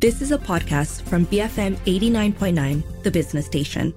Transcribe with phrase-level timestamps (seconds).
[0.00, 3.92] This is a podcast from BFM 89.9, the business station.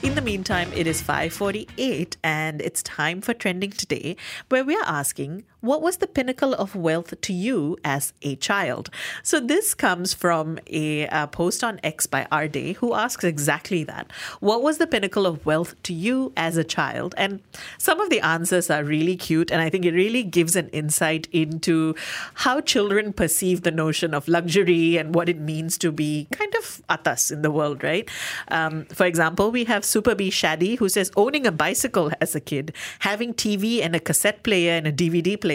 [0.00, 4.16] In the meantime, it is 5:48 and it's time for trending today
[4.48, 8.88] where we are asking what was the pinnacle of wealth to you as a child?
[9.22, 13.84] So this comes from a, a post on X by R Day, who asks exactly
[13.84, 14.10] that.
[14.40, 17.14] What was the pinnacle of wealth to you as a child?
[17.18, 17.40] And
[17.76, 21.28] some of the answers are really cute and I think it really gives an insight
[21.30, 21.94] into
[22.34, 26.82] how children perceive the notion of luxury and what it means to be kind of
[26.88, 28.08] atas in the world, right?
[28.48, 32.40] Um, for example, we have Super B Shadi who says owning a bicycle as a
[32.40, 35.49] kid, having TV and a cassette player and a DVD player.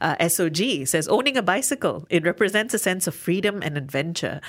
[0.00, 4.40] Uh, SOG says owning a bicycle, it represents a sense of freedom and adventure.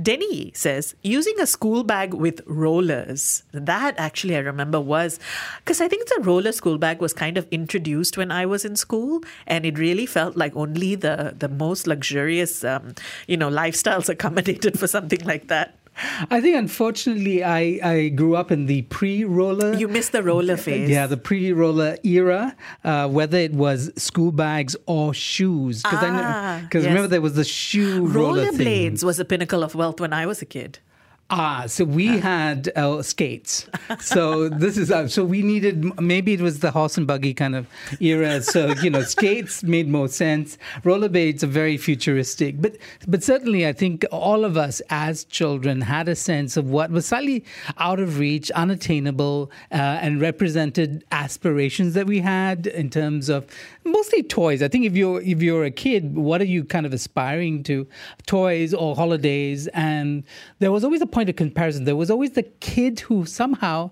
[0.00, 3.44] Denny says using a school bag with rollers.
[3.52, 5.18] That actually I remember was
[5.64, 8.76] because I think the roller school bag was kind of introduced when I was in
[8.76, 12.94] school, and it really felt like only the the most luxurious, um,
[13.26, 15.75] you know, lifestyles accommodated for something like that.
[16.30, 19.74] I think, unfortunately, I, I grew up in the pre roller.
[19.74, 20.90] You missed the roller phase.
[20.90, 25.82] Yeah, the pre roller era, uh, whether it was school bags or shoes.
[25.82, 26.84] Because Ah, yes.
[26.84, 28.66] remember, there was the shoe roller thing.
[28.66, 30.78] Rollerblades was a pinnacle of wealth when I was a kid.
[31.28, 33.66] Ah, so we had uh, skates.
[34.00, 37.56] So this is uh, so we needed maybe it was the horse and buggy kind
[37.56, 37.66] of
[38.00, 38.40] era.
[38.42, 40.56] So you know, skates made more sense.
[40.84, 42.76] Rollerblades are very futuristic, but
[43.08, 47.06] but certainly I think all of us as children had a sense of what was
[47.06, 47.44] slightly
[47.78, 53.46] out of reach, unattainable, uh, and represented aspirations that we had in terms of
[53.86, 54.62] mostly toys.
[54.62, 57.86] I think if you're if you're a kid, what are you kind of aspiring to?
[58.26, 60.24] Toys or holidays, and
[60.58, 61.84] there was always a point of comparison.
[61.84, 63.90] There was always the kid who somehow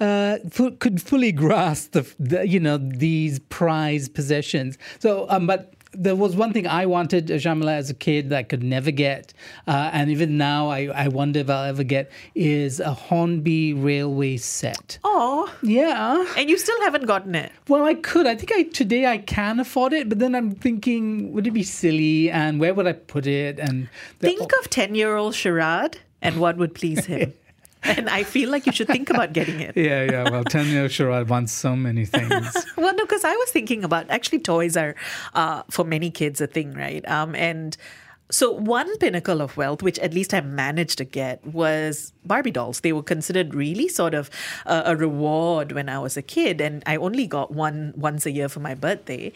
[0.00, 0.38] uh,
[0.78, 4.76] could fully grasp the, the you know these prized possessions.
[4.98, 8.36] So, um, but there was one thing I wanted, uh, Sharmila, as a kid that
[8.38, 9.32] I could never get,
[9.68, 14.36] uh, and even now I, I wonder if I'll ever get is a Hornby railway
[14.38, 14.98] set.
[15.04, 16.26] Oh, Yeah.
[16.36, 17.52] and you still haven't gotten it.
[17.68, 18.26] Well, I could.
[18.26, 21.62] I think I today I can afford it, but then I'm thinking, would it be
[21.62, 22.28] silly?
[22.28, 23.60] And where would I put it?
[23.60, 27.34] And the- Think of 10 year old Sharad and what would please him.
[27.96, 29.76] and I feel like you should think about getting it.
[29.76, 30.30] yeah, yeah.
[30.30, 30.44] Well,
[30.88, 32.66] sure I want so many things.
[32.76, 34.94] Well, no, because I was thinking about actually toys are
[35.34, 37.06] uh, for many kids a thing, right?
[37.08, 37.76] Um, and
[38.34, 42.80] so one pinnacle of wealth, which at least I managed to get, was Barbie dolls.
[42.80, 44.28] They were considered really sort of
[44.66, 48.32] uh, a reward when I was a kid, and I only got one once a
[48.32, 49.32] year for my birthday.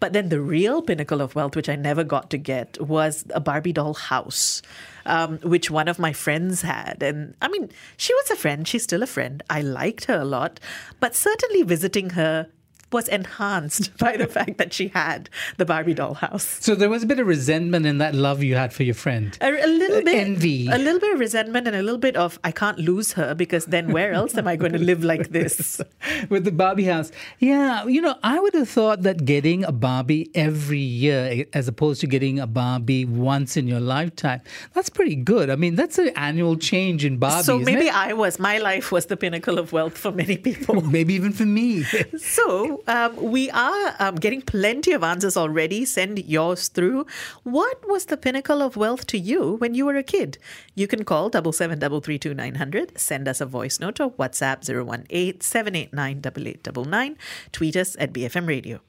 [0.00, 3.40] But then the real pinnacle of wealth, which I never got to get, was a
[3.40, 4.60] Barbie doll house.
[5.04, 7.02] Um, which one of my friends had.
[7.02, 8.68] And I mean, she was a friend.
[8.68, 9.42] She's still a friend.
[9.50, 10.60] I liked her a lot.
[11.00, 12.46] But certainly visiting her
[12.92, 16.58] was enhanced by the fact that she had the Barbie doll house.
[16.60, 19.36] So there was a bit of resentment in that love you had for your friend.
[19.40, 20.68] A, a little bit envy.
[20.68, 23.66] a little bit of resentment, and a little bit of I can't lose her because
[23.66, 25.80] then where else am I going to live like this?
[26.28, 27.12] with the Barbie house.
[27.38, 32.00] Yeah, you know, I would have thought that getting a Barbie every year as opposed
[32.02, 34.40] to getting a Barbie once in your lifetime,
[34.72, 35.50] that's pretty good.
[35.50, 37.44] I mean, that's an annual change in Barbie.
[37.44, 37.94] so maybe it?
[37.94, 40.80] I was my life was the pinnacle of wealth for many people.
[40.96, 41.82] maybe even for me.
[42.18, 45.84] So um, we are um, getting plenty of answers already.
[45.84, 47.06] Send yours through.
[47.42, 50.38] What was the pinnacle of wealth to you when you were a kid?
[50.74, 52.98] You can call double seven double three two nine hundred.
[52.98, 57.16] Send us a voice note or WhatsApp 018 789 8899.
[57.52, 58.80] Tweet us at BFM Radio.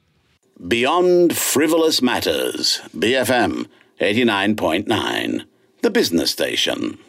[0.67, 3.67] Beyond Frivolous Matters, BFM
[3.99, 5.45] 89.9,
[5.81, 6.99] the business station.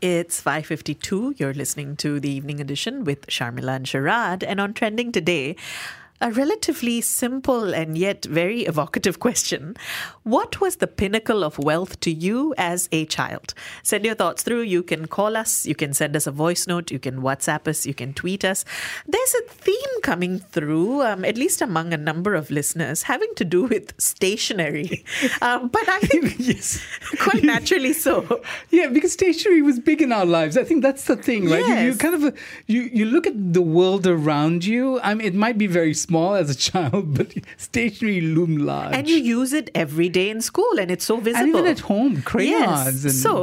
[0.00, 1.34] It's 5:52.
[1.38, 5.56] You're listening to the evening edition with Sharmila and Sharad and on trending today
[6.20, 9.76] a relatively simple and yet very evocative question.
[10.22, 13.52] What was the pinnacle of wealth to you as a child?
[13.82, 14.62] Send your thoughts through.
[14.62, 17.84] You can call us, you can send us a voice note, you can WhatsApp us,
[17.84, 18.64] you can tweet us.
[19.06, 23.44] There's a theme coming through, um, at least among a number of listeners, having to
[23.44, 25.04] do with stationery.
[25.42, 26.80] Um, but I think yes.
[27.18, 28.42] quite naturally so.
[28.70, 30.56] Yeah, because stationery was big in our lives.
[30.56, 31.66] I think that's the thing, right?
[31.66, 35.00] You, you kind of you you look at the world around you.
[35.00, 38.94] I mean, it might be very small as a child, but stationery loomed large.
[38.94, 41.40] And you use it every day in school, and it's so visible.
[41.40, 42.24] And even at home, Yes.
[42.24, 43.04] crayons.
[43.04, 43.34] And, So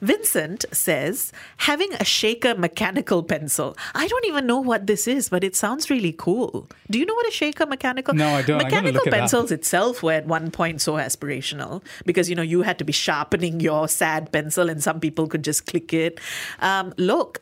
[0.00, 1.32] Vincent says
[1.68, 3.76] having a shaker mechanical pencil.
[3.94, 6.68] I don't even know what this is, but it sounds really cool.
[6.90, 8.14] Do you know what a shaker mechanical?
[8.14, 8.58] No, I don't.
[8.62, 9.18] Mechanical look it up.
[9.20, 12.92] pencils itself were at one point so aspirational because you know you had to be
[12.92, 16.20] sharpening your sad pencil, and some people could just click it.
[16.60, 16.92] Um,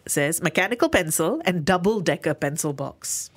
[0.06, 3.30] says mechanical pencil and double decker pencil box.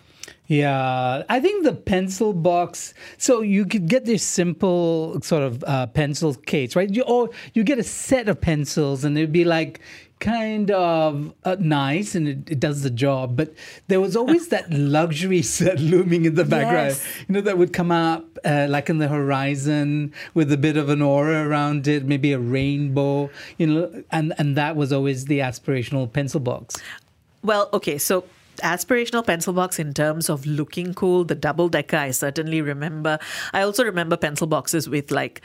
[0.48, 2.94] Yeah, I think the pencil box.
[3.18, 6.90] So you could get this simple sort of uh, pencil case, right?
[6.90, 9.80] You, or you get a set of pencils, and it'd be like
[10.20, 13.36] kind of uh, nice, and it, it does the job.
[13.38, 13.54] But
[13.90, 16.90] there was always that luxury set looming in the background.
[16.90, 17.08] Yes.
[17.28, 20.90] You know, that would come up uh, like in the horizon with a bit of
[20.90, 23.30] an aura around it, maybe a rainbow.
[23.58, 26.76] You know, and and that was always the aspirational pencil box.
[27.44, 28.26] Well, okay, so
[28.62, 33.20] aspirational pencil box in terms of looking cool, the double decker, I certainly remember.
[33.54, 35.42] I also remember pencil boxes with like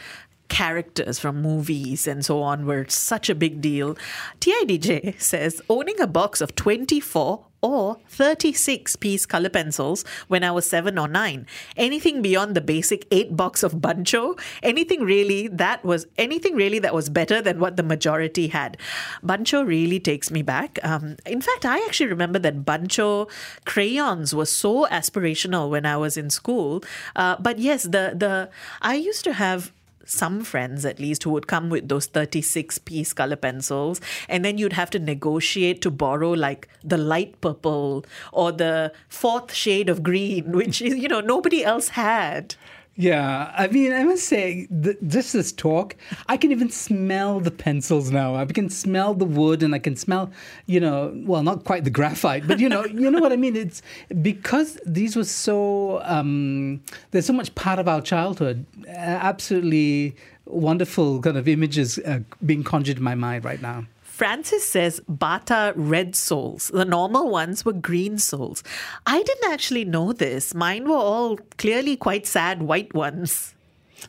[0.49, 3.97] characters from movies and so on were such a big deal.
[4.41, 10.69] TIDJ says owning a box of 24 or 36 piece color pencils when I was
[10.69, 11.47] 7 or 9.
[11.79, 16.93] Anything beyond the basic 8 box of Buncho, anything really that was anything really that
[16.93, 18.77] was better than what the majority had.
[19.25, 20.79] Buncho really takes me back.
[20.83, 23.31] Um, in fact, I actually remember that Buncho
[23.65, 26.85] crayons were so aspirational when I was in school.
[27.17, 28.51] Uh, but yes, the the
[28.83, 29.73] I used to have
[30.07, 34.59] some friends at least who would come with those 36 piece color pencils and then
[34.59, 40.03] you'd have to negotiate to borrow like the light purple or the fourth shade of
[40.03, 42.55] green which you know nobody else had
[42.97, 45.97] Yeah, I mean, I must say, th- just this talk,
[46.29, 48.37] I can even smell the pencils now.
[48.37, 50.31] I can smell the wood, and I can smell,
[50.67, 53.57] you know, well, not quite the graphite, but you know, you know what I mean.
[53.57, 53.83] It's
[54.23, 56.01] because these were so.
[56.05, 58.65] Um, there's so much part of our childhood.
[58.87, 60.15] Uh, absolutely
[60.47, 63.87] wonderful kind of images uh, being conjured in my mind right now.
[64.15, 66.71] Francis says Bata red soles.
[66.73, 68.63] The normal ones were green soles.
[69.05, 70.55] I didn't actually know this.
[70.55, 73.57] Mine were all clearly quite sad white ones.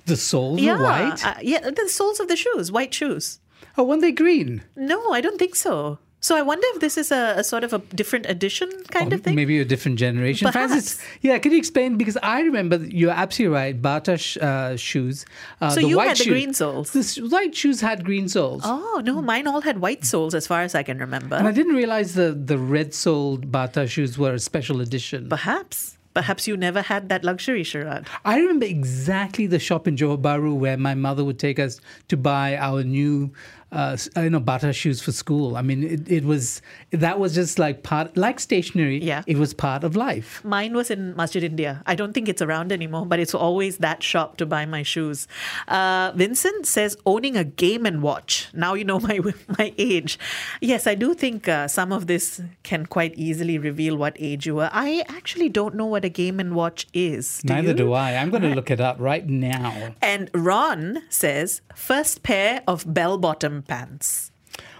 [0.06, 1.26] The soles yeah, were white.
[1.26, 3.40] uh, yeah, the soles of the shoes, white shoes.
[3.80, 4.64] oh, weren't they green?
[4.76, 5.98] No, I don't think so.
[6.22, 9.18] So I wonder if this is a, a sort of a different edition kind Or
[9.18, 9.36] of thing.
[9.36, 10.52] Maybe a different generation.
[10.52, 11.18] Francis, Perhaps.
[11.22, 11.98] yeah, can you explain?
[11.98, 13.80] Because I remember you're absolutely right.
[13.80, 15.26] Bata sh- uh, shoes.
[15.62, 16.92] Uh, So the you white had the green soles?
[16.92, 18.64] The white shoes had green soles.
[18.66, 21.36] Oh no, mine all had white soles as far as I can remember.
[21.36, 25.30] And I didn't realize the, the red soled Bata shoes were a special edition.
[25.30, 25.92] Perhaps.
[26.16, 28.08] Perhaps you never had that luxury, Sharad.
[28.24, 32.16] I remember exactly the shop in Johor Bahru where my mother would take us to
[32.16, 33.34] buy our new,
[33.72, 35.58] uh, you know, Bata shoes for school.
[35.58, 39.04] I mean, it, it was that was just like part, like stationery.
[39.04, 39.24] Yeah.
[39.28, 40.44] it was part of life.
[40.46, 41.84] Mine was in Masjid India.
[41.86, 45.28] I don't think it's around anymore, but it's always that shop to buy my shoes.
[45.68, 48.50] Uh, Vincent says owning a game and watch.
[48.54, 49.20] Now you know my
[49.58, 50.20] my age.
[50.62, 54.56] Yes, I do think uh, some of this can quite easily reveal what age you
[54.56, 54.70] were.
[54.72, 57.42] I actually don't know what a game and watch is.
[57.42, 57.74] Do Neither you?
[57.74, 58.16] do I.
[58.16, 59.96] I'm going to look it up right now.
[60.02, 64.32] And Ron says first pair of bell bottom pants.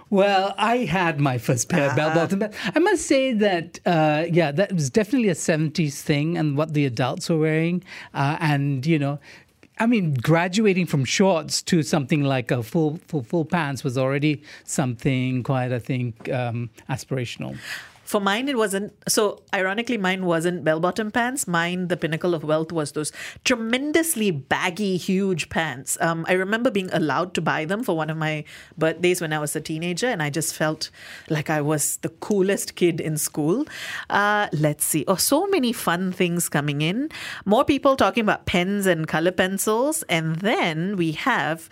[0.08, 2.56] Well, I had my first pair of bell bottom pants.
[2.74, 6.86] I must say that, uh, yeah, that was definitely a 70s thing and what the
[6.86, 7.82] adults were wearing.
[8.14, 9.18] Uh, and, you know,
[9.78, 14.42] I mean, graduating from shorts to something like a full, full, full pants was already
[14.64, 17.58] something quite, I think, um, aspirational.
[18.06, 18.92] For mine, it wasn't.
[19.08, 21.48] So, ironically, mine wasn't bell bottom pants.
[21.48, 23.12] Mine, the pinnacle of wealth, was those
[23.44, 25.98] tremendously baggy, huge pants.
[26.00, 28.44] Um, I remember being allowed to buy them for one of my
[28.78, 30.90] birthdays when I was a teenager, and I just felt
[31.28, 33.66] like I was the coolest kid in school.
[34.08, 35.04] Uh, let's see.
[35.08, 37.10] Oh, so many fun things coming in.
[37.44, 40.04] More people talking about pens and color pencils.
[40.08, 41.68] And then we have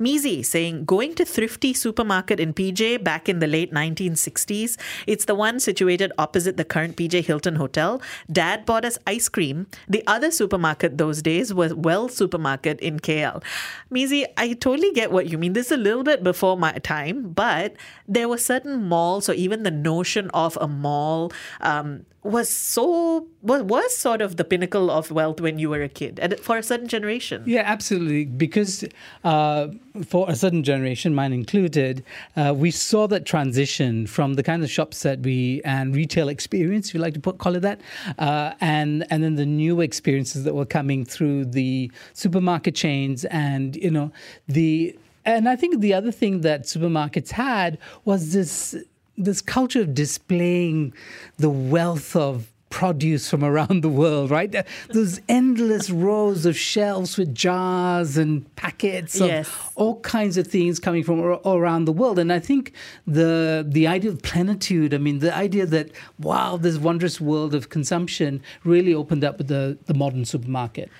[0.00, 4.78] Mizi saying, going to Thrifty Supermarket in PJ back in the late 1960s.
[5.06, 8.00] It's the one situated opposite the current PJ Hilton Hotel.
[8.30, 9.66] Dad bought us ice cream.
[9.88, 13.42] The other supermarket those days was Weld Supermarket in KL.
[13.90, 15.52] Mizi, I totally get what you mean.
[15.52, 17.74] This is a little bit before my time, but
[18.06, 23.62] there were certain malls, or even the notion of a mall um, was so was,
[23.62, 26.62] was sort of the pinnacle of wealth when you were a kid and for a
[26.62, 27.42] certain generation.
[27.46, 28.24] Yeah, absolutely.
[28.24, 28.84] Because
[29.22, 29.68] uh,
[30.06, 32.02] for a certain generation, mine included,
[32.36, 36.88] uh, we saw that transition from the kind of shops that we and retail experience,
[36.88, 37.80] if you like to put, call it that,
[38.18, 43.76] uh, and and then the new experiences that were coming through the supermarket chains, and
[43.76, 44.10] you know
[44.48, 44.98] the.
[45.26, 48.76] And I think the other thing that supermarkets had was this
[49.16, 50.92] this culture of displaying
[51.38, 54.66] the wealth of produce from around the world, right?
[54.88, 59.48] Those endless rows of shelves with jars and packets of Yes.
[59.76, 62.18] all kinds of things coming from around the world.
[62.18, 62.72] And I think
[63.06, 67.68] the the idea of plenitude, I mean, the idea that wow, this wondrous world of
[67.68, 70.90] consumption really opened up with the, the modern supermarket.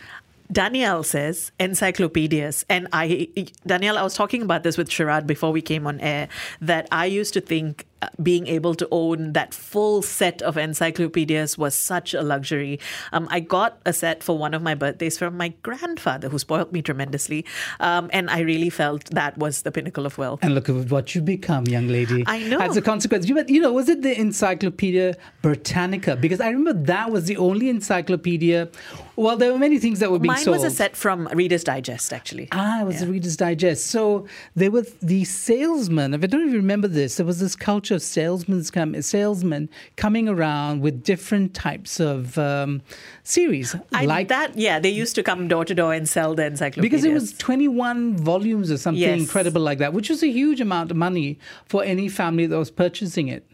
[0.52, 3.28] Danielle says encyclopedias, and I,
[3.66, 6.28] Danielle, I was talking about this with Sharad before we came on air.
[6.60, 7.86] That I used to think
[8.22, 12.78] being able to own that full set of encyclopedias was such a luxury.
[13.12, 16.72] Um, I got a set for one of my birthdays from my grandfather, who spoiled
[16.72, 17.44] me tremendously,
[17.80, 20.40] um, and I really felt that was the pinnacle of wealth.
[20.42, 22.24] And look at what you become, young lady.
[22.26, 22.58] I know.
[22.58, 23.28] As a consequence.
[23.28, 26.16] You, you know, was it the Encyclopedia Britannica?
[26.16, 28.68] Because I remember that was the only encyclopedia.
[29.16, 30.56] Well, there were many things that were being Mine sold.
[30.56, 32.48] was a set from Reader's Digest, actually.
[32.52, 33.86] Ah, it was the Reader's Digest.
[33.86, 36.14] So there were the salesmen.
[36.14, 40.28] If I don't even remember this, there was this culture of salesmen, come, salesmen coming
[40.28, 42.82] around with different types of um,
[43.22, 46.44] series, I, like that, yeah, they used to come door to door and sell the
[46.46, 46.82] encyclopedias.
[47.02, 49.18] because it was 21 volumes or something Yes.
[49.20, 52.70] incredible like that, which was a huge amount of money for any family that was
[52.70, 53.46] purchasing it.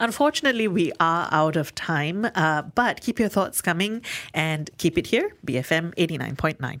[0.00, 4.02] Unfortunately, we are out of time, uh, but keep your thoughts coming
[4.34, 6.80] and keep it here, BFM 89.9.